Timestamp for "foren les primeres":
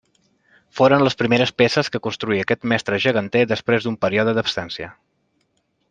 0.77-1.51